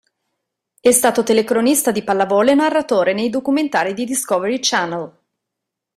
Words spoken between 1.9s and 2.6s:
di pallavolo e